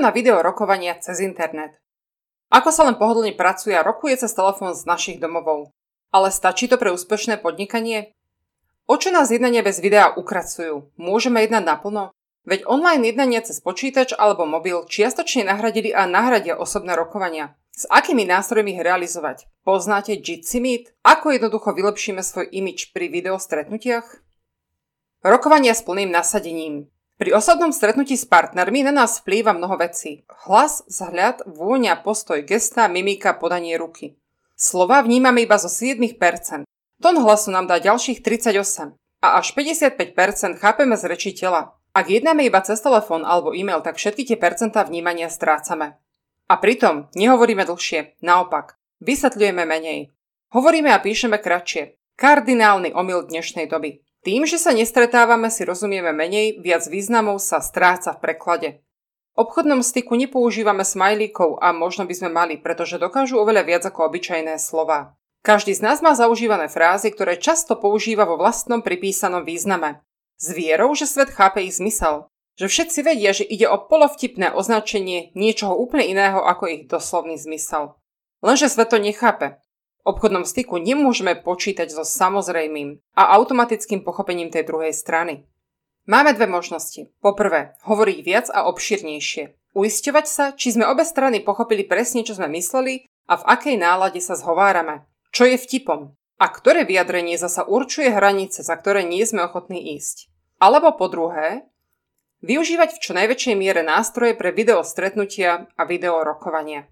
[0.00, 1.76] na video rokovania cez internet.
[2.50, 5.70] Ako sa len pohodlne pracuje a rokuje cez telefón z našich domovov.
[6.10, 8.16] Ale stačí to pre úspešné podnikanie?
[8.90, 10.90] O čo nás jednania bez videa ukracujú?
[10.98, 12.10] Môžeme jednať naplno?
[12.42, 17.54] Veď online jednania cez počítač alebo mobil čiastočne nahradili a nahradia osobné rokovania.
[17.70, 19.46] S akými nástrojmi ich realizovať?
[19.62, 20.84] Poznáte Jitsi Meet?
[21.06, 24.04] Ako jednoducho vylepšíme svoj imič pri videostretnutiach?
[25.22, 26.90] Rokovania s plným nasadením.
[27.20, 30.24] Pri osobnom stretnutí s partnermi na nás vplýva mnoho vecí.
[30.48, 34.16] Hlas, vzhľad, vôňa, postoj, gesta, mimika, podanie ruky.
[34.56, 36.16] Slova vnímame iba zo 7%.
[36.96, 40.16] Tón hlasu nám dá ďalších 38 a až 55%
[40.64, 41.76] chápeme z reči tela.
[41.92, 46.00] Ak jednáme iba cez telefón alebo e-mail, tak všetky tie percentá vnímania strácame.
[46.48, 50.08] A pritom nehovoríme dlhšie, naopak, vysvetľujeme menej.
[50.56, 52.00] Hovoríme a píšeme kratšie.
[52.16, 54.00] Kardinálny omyl dnešnej doby.
[54.20, 58.70] Tým, že sa nestretávame, si rozumieme menej, viac významov sa stráca v preklade.
[59.32, 64.12] V obchodnom styku nepoužívame smajlíkov a možno by sme mali, pretože dokážu oveľa viac ako
[64.12, 65.16] obyčajné slova.
[65.40, 70.04] Každý z nás má zaužívané frázy, ktoré často používa vo vlastnom pripísanom význame.
[70.36, 72.28] S vierou, že svet chápe ich zmysel.
[72.60, 77.96] Že všetci vedia, že ide o polovtipné označenie niečoho úplne iného ako ich doslovný zmysel.
[78.44, 79.56] Lenže svet to nechápe.
[80.00, 85.44] Obchodnom styku nemôžeme počítať so samozrejmým a automatickým pochopením tej druhej strany.
[86.08, 87.12] Máme dve možnosti.
[87.20, 89.76] Poprvé, hovoriť viac a obširnejšie.
[89.76, 94.18] Uisťovať sa, či sme obe strany pochopili presne, čo sme mysleli a v akej nálade
[94.18, 95.06] sa zhovárame.
[95.30, 96.16] Čo je vtipom?
[96.40, 100.32] A ktoré vyjadrenie zasa určuje hranice, za ktoré nie sme ochotní ísť.
[100.58, 101.68] Alebo po druhé,
[102.42, 106.88] využívať v čo najväčšej miere nástroje pre video stretnutia a video rokovania.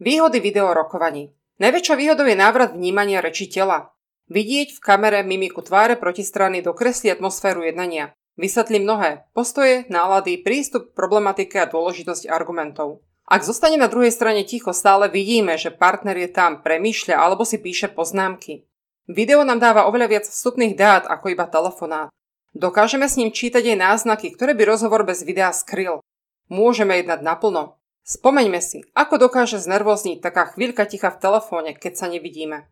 [0.00, 1.36] Výhody video rokovaní.
[1.60, 3.92] Najväčšou výhodou je návrat vnímania reči tela.
[4.32, 8.16] Vidieť v kamere mimiku tváre protistrany dokreslí atmosféru jednania.
[8.40, 9.28] Vysvetlí mnohé.
[9.36, 13.04] Postoje, nálady, prístup k problematike a dôležitosť argumentov.
[13.28, 17.60] Ak zostane na druhej strane ticho, stále vidíme, že partner je tam, premýšľa alebo si
[17.60, 18.64] píše poznámky.
[19.04, 22.08] Video nám dáva oveľa viac vstupných dát ako iba telefonát.
[22.56, 26.00] Dokážeme s ním čítať aj náznaky, ktoré by rozhovor bez videa skryl.
[26.48, 27.79] Môžeme jednať naplno.
[28.04, 32.66] Spomeňme si, ako dokáže znervozniť taká chvíľka ticha v telefóne, keď sa nevidíme.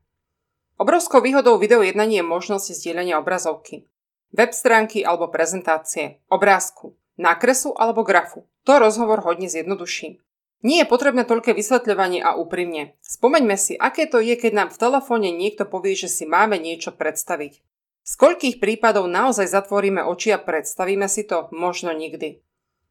[0.78, 3.84] Obrovskou výhodou videojednania je možnosť zdieľania obrazovky.
[4.30, 8.46] Web stránky alebo prezentácie, obrázku, nákresu alebo grafu.
[8.62, 10.22] To rozhovor hodne zjednoduší.
[10.62, 12.98] Nie je potrebné toľké vysvetľovanie a úprimne.
[13.02, 16.90] Spomeňme si, aké to je, keď nám v telefóne niekto povie, že si máme niečo
[16.90, 17.62] predstaviť.
[18.02, 21.46] Z koľkých prípadov naozaj zatvoríme oči a predstavíme si to?
[21.54, 22.42] Možno nikdy.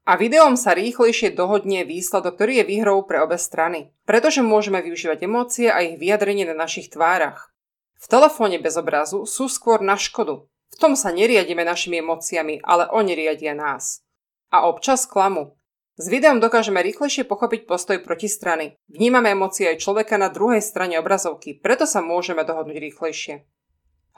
[0.08, 5.28] A videom sa rýchlejšie dohodne výsledok, ktorý je výhrou pre obe strany, pretože môžeme využívať
[5.28, 7.52] emócie a ich vyjadrenie na našich tvárach.
[8.00, 10.48] V telefóne bez obrazu sú skôr na škodu.
[10.48, 14.00] V tom sa neriadíme našimi emóciami, ale oni riadia nás.
[14.48, 15.60] A občas klamu.
[16.00, 18.80] S videom dokážeme rýchlejšie pochopiť postoj protistrany.
[18.88, 23.44] Vnímame emócie aj človeka na druhej strane obrazovky, preto sa môžeme dohodnúť rýchlejšie.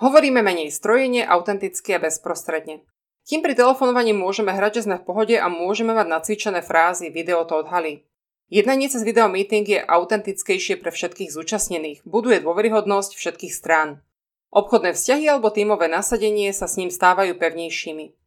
[0.06, 2.86] Hovoríme menej strojene, autenticky a bezprostredne.
[3.30, 7.46] Kým pri telefonovaní môžeme hrať, že sme v pohode a môžeme mať nacvičené frázy, video
[7.46, 8.02] to odhalí.
[8.50, 14.02] Jednanie cez video meeting je autentickejšie pre všetkých zúčastnených, buduje dôveryhodnosť všetkých strán.
[14.50, 18.18] Obchodné vzťahy alebo tímové nasadenie sa s ním stávajú pevnejšími.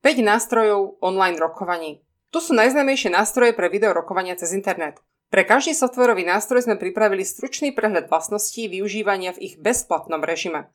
[0.00, 2.00] 5 nástrojov online rokovaní.
[2.32, 5.04] Tu sú najznámejšie nástroje pre video rokovania cez internet.
[5.28, 10.72] Pre každý softwarový nástroj sme pripravili stručný prehľad vlastností využívania v ich bezplatnom režime.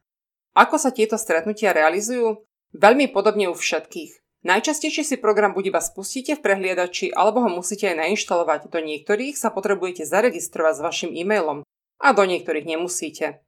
[0.53, 2.45] Ako sa tieto stretnutia realizujú?
[2.75, 4.43] Veľmi podobne u všetkých.
[4.47, 8.71] Najčastejšie si program buď iba spustíte v prehliadači, alebo ho musíte aj nainštalovať.
[8.71, 11.67] Do niektorých sa potrebujete zaregistrovať s vašim e-mailom
[11.99, 13.41] a do niektorých nemusíte.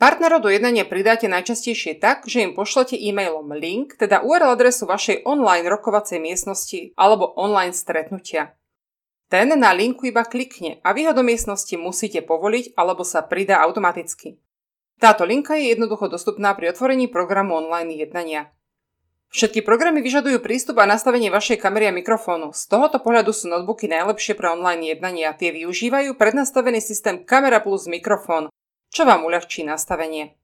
[0.00, 5.28] Partnerov do jednania pridáte najčastejšie tak, že im pošlete e-mailom link, teda URL adresu vašej
[5.28, 8.56] online rokovacej miestnosti alebo online stretnutia.
[9.28, 13.60] Ten na linku iba klikne a vy ho do miestnosti musíte povoliť alebo sa pridá
[13.60, 14.40] automaticky.
[15.00, 18.52] Táto linka je jednoducho dostupná pri otvorení programu online jednania.
[19.32, 22.52] Všetky programy vyžadujú prístup a nastavenie vašej kamery a mikrofónu.
[22.52, 25.32] Z tohoto pohľadu sú notebooky najlepšie pre online jednania.
[25.32, 28.52] Tie využívajú prednastavený systém kamera plus mikrofón,
[28.92, 30.36] čo vám uľahčí nastavenie.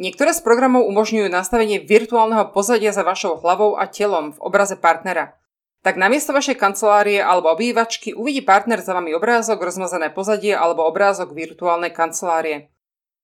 [0.00, 5.38] Niektoré z programov umožňujú nastavenie virtuálneho pozadia za vašou hlavou a telom v obraze partnera.
[5.86, 11.30] Tak namiesto vašej kancelárie alebo obývačky uvidí partner za vami obrázok, rozmazané pozadie alebo obrázok
[11.36, 12.72] virtuálnej kancelárie.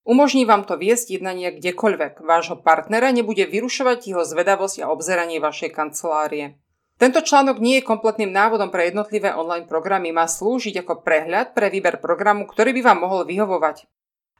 [0.06, 2.22] Umožní vám to viesť jednanie kdekoľvek.
[2.22, 6.62] Vášho partnera nebude vyrušovať jeho zvedavosť a obzeranie vašej kancelárie.
[6.94, 11.74] Tento článok nie je kompletným návodom pre jednotlivé online programy, má slúžiť ako prehľad pre
[11.74, 13.90] výber programu, ktorý by vám mohol vyhovovať.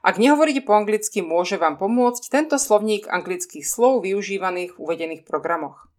[0.07, 5.91] Ak nehovoríte po anglicky, môže vám pomôcť tento slovník anglických slov využívaných v uvedených programoch.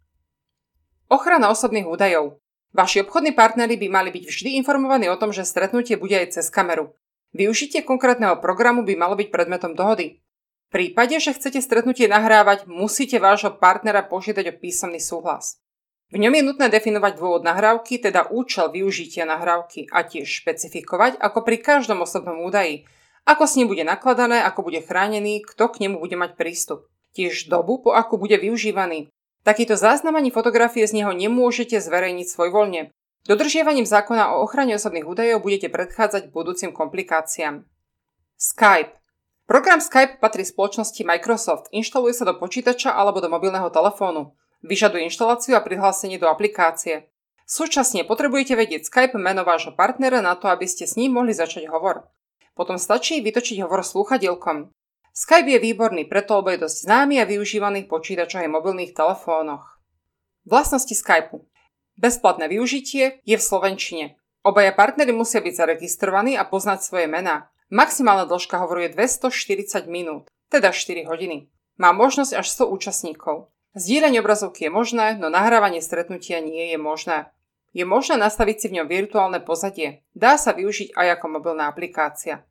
[1.13, 2.41] Ochrana osobných údajov.
[2.73, 6.49] Vaši obchodní partnery by mali byť vždy informovaní o tom, že stretnutie bude aj cez
[6.49, 6.97] kameru.
[7.29, 10.21] Využitie konkrétneho programu by malo byť predmetom dohody.
[10.69, 15.61] V prípade, že chcete stretnutie nahrávať, musíte vášho partnera požiadať o písomný súhlas.
[16.09, 21.45] V ňom je nutné definovať dôvod nahrávky, teda účel využitia nahrávky a tiež špecifikovať, ako
[21.45, 22.89] pri každom osobnom údaji,
[23.29, 26.89] ako s ním bude nakladané, ako bude chránený, kto k nemu bude mať prístup.
[27.13, 29.13] Tiež dobu, po akú bude využívaný.
[29.45, 32.89] Takýto záznam ani fotografie z neho nemôžete zverejniť svojvoľne.
[33.27, 37.67] Dodržiavaním zákona o ochrane osobných údajov budete predchádzať budúcim komplikáciám.
[38.39, 38.95] Skype.
[39.43, 41.67] Program Skype patrí spoločnosti Microsoft.
[41.75, 44.37] Inštaluje sa do počítača alebo do mobilného telefónu.
[44.63, 47.11] Vyžaduje inštaláciu a prihlásenie do aplikácie.
[47.49, 51.65] Súčasne potrebujete vedieť Skype meno vášho partnera na to, aby ste s ním mohli začať
[51.65, 52.07] hovor.
[52.53, 54.69] Potom stačí vytočiť hovor slúchadielkom.
[55.17, 59.81] Skype je výborný preto, lebo je dosť známy a využívaný v počítačoch aj mobilných telefónoch.
[60.45, 61.43] Vlastnosti Skypeu.
[61.99, 64.15] Bezplatné využitie je v Slovenčine.
[64.39, 67.51] Obaja partnery musia byť zaregistrovaní a poznať svoje mená.
[67.67, 71.51] Maximálna dĺžka hovoru je 240 minút, teda 4 hodiny.
[71.75, 73.51] Má možnosť až 100 účastníkov.
[73.75, 77.35] Zdieľanie obrazovky je možné, no nahrávanie stretnutia nie je možné.
[77.75, 79.99] Je možné nastaviť si v ňom virtuálne pozadie.
[80.15, 82.47] Dá sa využiť aj ako mobilná aplikácia.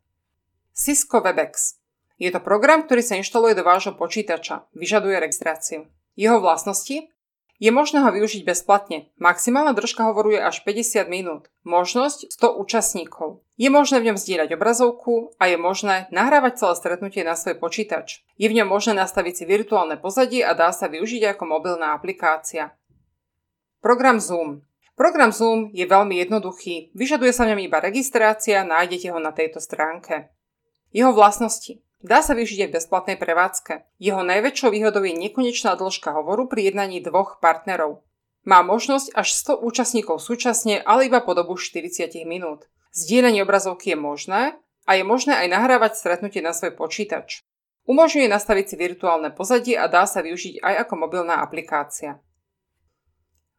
[0.76, 1.80] Cisco WebEx.
[2.20, 4.68] Je to program, ktorý sa inštaluje do vášho počítača.
[4.76, 5.88] Vyžaduje registráciu.
[6.14, 7.08] Jeho vlastnosti?
[7.58, 9.10] Je možné ho využiť bezplatne.
[9.18, 11.50] Maximálna držka hovoruje až 50 minút.
[11.66, 13.42] Možnosť 100 účastníkov.
[13.58, 18.22] Je možné v ňom zdieľať obrazovku a je možné nahrávať celé stretnutie na svoj počítač.
[18.38, 22.78] Je v ňom možné nastaviť si virtuálne pozadie a dá sa využiť ako mobilná aplikácia.
[23.82, 24.62] Program Zoom.
[24.94, 29.58] Program Zoom je veľmi jednoduchý, vyžaduje sa v ňom iba registrácia, nájdete ho na tejto
[29.62, 30.30] stránke.
[30.90, 31.82] Jeho vlastnosti.
[31.98, 33.82] Dá sa využiť aj bezplatnej prevádzke.
[33.98, 38.06] Jeho najväčšou výhodou je nekonečná dĺžka hovoru pri jednaní dvoch partnerov.
[38.46, 42.70] Má možnosť až 100 účastníkov súčasne, ale iba po dobu 40 minút.
[42.94, 44.42] Zdieľanie obrazovky je možné
[44.86, 47.42] a je možné aj nahrávať stretnutie na svoj počítač.
[47.90, 52.22] Umožňuje nastaviť si virtuálne pozadie a dá sa využiť aj ako mobilná aplikácia.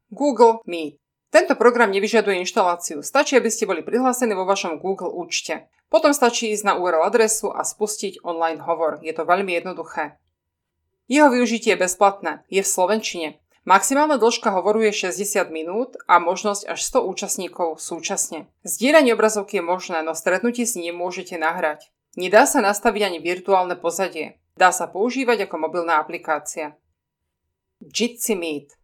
[0.10, 0.98] Google Meet.
[1.30, 5.70] Tento program nevyžaduje inštaláciu, stačí, aby ste boli prihlásení vo vašom Google účte.
[5.94, 8.98] Potom stačí ísť na URL adresu a spustiť online hovor.
[9.06, 10.18] Je to veľmi jednoduché.
[11.06, 13.30] Jeho využitie je bezplatné, je v Slovenčine.
[13.66, 18.50] Maximálna dĺžka hovoru je 60 minút a možnosť až 100 účastníkov súčasne.
[18.66, 21.94] Zdieľanie obrazovky je možné, no stretnutie si nemôžete nahrať.
[22.18, 24.42] Nedá sa nastaviť ani virtuálne pozadie.
[24.58, 26.74] Dá sa používať ako mobilná aplikácia.
[27.78, 28.79] Jitsi Meet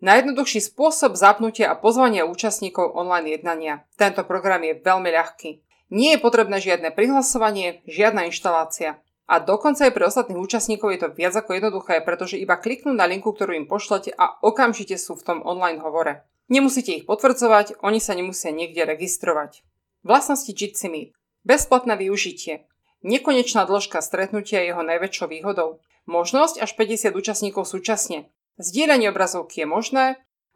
[0.00, 3.84] Najjednoduchší spôsob zapnutia a pozvania účastníkov online jednania.
[4.00, 5.60] Tento program je veľmi ľahký.
[5.92, 9.04] Nie je potrebné žiadne prihlasovanie, žiadna inštalácia.
[9.28, 13.04] A dokonca aj pre ostatných účastníkov je to viac ako jednoduché, pretože iba kliknú na
[13.04, 16.24] linku, ktorú im pošlete a okamžite sú v tom online hovore.
[16.48, 19.60] Nemusíte ich potvrdzovať, oni sa nemusia niekde registrovať.
[20.00, 21.12] Vlastnosti Jitsi Meet.
[21.44, 22.64] Bezplatné využitie.
[23.04, 25.84] Nekonečná dĺžka stretnutia je jeho najväčšou výhodou.
[26.08, 28.32] Možnosť až 50 účastníkov súčasne.
[28.58, 30.06] Zdieľanie obrazovky je možné,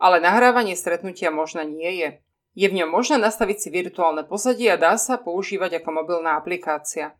[0.00, 2.08] ale nahrávanie stretnutia možné nie je.
[2.54, 7.18] Je v ňom možné nastaviť si virtuálne pozadie a dá sa používať ako mobilná aplikácia.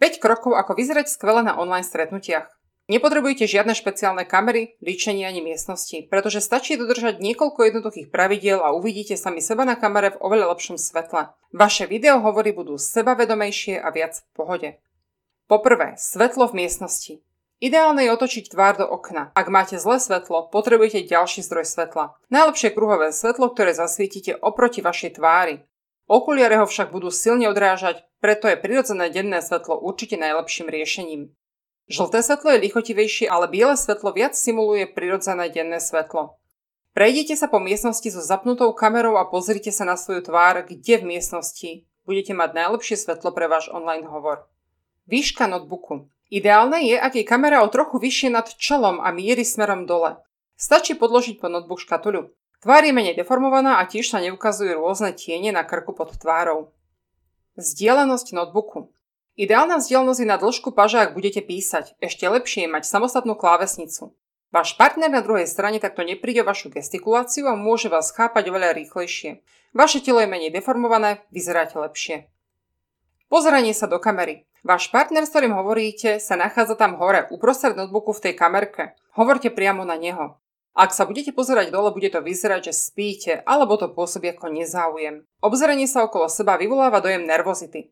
[0.00, 2.48] 5 krokov, ako vyzerať skvele na online stretnutiach.
[2.90, 9.14] Nepotrebujete žiadne špeciálne kamery, líčenie ani miestnosti, pretože stačí dodržať niekoľko jednoduchých pravidiel a uvidíte
[9.14, 11.30] sami seba na kamere v oveľa lepšom svetle.
[11.54, 14.68] Vaše videohovory budú sebavedomejšie a viac v pohode.
[15.46, 17.22] Poprvé, svetlo v miestnosti.
[17.60, 19.36] Ideálne je otočiť tvár do okna.
[19.36, 22.16] Ak máte zlé svetlo, potrebujete ďalší zdroj svetla.
[22.32, 25.68] Najlepšie kruhové svetlo, ktoré zasvietite oproti vašej tvári.
[26.08, 31.22] Okuliare ho však budú silne odrážať, preto je prirodzené denné svetlo určite najlepším riešením.
[31.92, 36.40] Žlté svetlo je lichotivejšie, ale biele svetlo viac simuluje prirodzené denné svetlo.
[36.96, 41.08] Prejdite sa po miestnosti so zapnutou kamerou a pozrite sa na svoju tvár, kde v
[41.12, 44.48] miestnosti budete mať najlepšie svetlo pre váš online hovor.
[45.06, 46.08] Výška notebooku.
[46.30, 50.22] Ideálne je, ak je kamera o trochu vyššie nad čelom a mierí smerom dole.
[50.54, 52.30] Stačí podložiť po notebook škatuľu.
[52.62, 56.70] Tvár je menej deformovaná a tiež sa neukazujú rôzne tiene na krku pod tvárou.
[57.58, 58.94] Vzdialenosť notebooku.
[59.34, 61.98] Ideálna vzdialenosť je na dĺžku paža, ak budete písať.
[61.98, 64.14] Ešte lepšie je mať samostatnú klávesnicu.
[64.52, 69.40] Váš partner na druhej strane takto nepríde vašu gestikuláciu a môže vás chápať oveľa rýchlejšie.
[69.72, 72.26] Vaše telo je menej deformované, vyzeráte lepšie.
[73.30, 74.49] Pozeranie sa do kamery.
[74.60, 78.92] Váš partner, s ktorým hovoríte, sa nachádza tam hore, uprostred notebooku v tej kamerke.
[79.16, 80.36] Hovorte priamo na neho.
[80.76, 85.26] Ak sa budete pozerať dole, bude to vyzerať, že spíte, alebo to pôsobí ako nezáujem.
[85.42, 87.90] Obzeranie sa okolo seba vyvoláva dojem nervozity.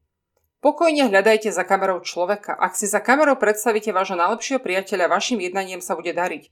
[0.58, 2.54] Pokojne hľadajte za kamerou človeka.
[2.54, 6.50] Ak si za kamerou predstavíte vášho najlepšieho priateľa, vašim jednaním sa bude dariť.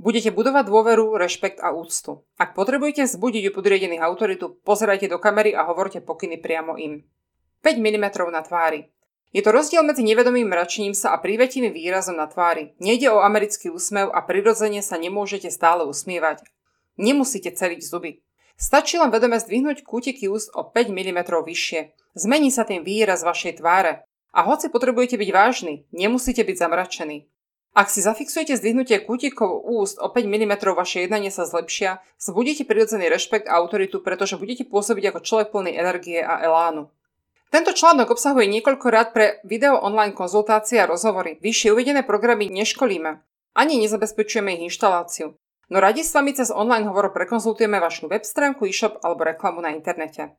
[0.00, 2.24] Budete budovať dôveru, rešpekt a úctu.
[2.40, 7.04] Ak potrebujete vzbudiť u podriadených autoritu, pozerajte do kamery a hovorte pokyny priamo im.
[7.60, 8.88] 5 mm na tvári.
[9.30, 12.74] Je to rozdiel medzi nevedomým mračením sa a prívetivým výrazom na tvári.
[12.82, 16.42] Nejde o americký úsmev a prirodzene sa nemôžete stále usmievať.
[16.98, 18.26] Nemusíte celiť zuby.
[18.58, 21.80] Stačí len vedome zdvihnúť kútiky úst o 5 mm vyššie.
[22.18, 24.02] Zmení sa tým výraz vašej tváre.
[24.34, 27.26] A hoci potrebujete byť vážny, nemusíte byť zamračený.
[27.70, 33.06] Ak si zafixujete zdvihnutie kútikov úst o 5 mm vaše jednanie sa zlepšia, zbudíte prirodzený
[33.06, 36.90] rešpekt a autoritu, pretože budete pôsobiť ako človek plný energie a elánu.
[37.50, 41.42] Tento článok obsahuje niekoľko rád pre video online konzultácie a rozhovory.
[41.42, 43.26] Vyššie uvedené programy neškolíme.
[43.58, 45.34] Ani nezabezpečujeme ich inštaláciu.
[45.66, 49.74] No radi s vami cez online hovor prekonzultujeme vašu web stránku, e-shop alebo reklamu na
[49.74, 50.30] internete.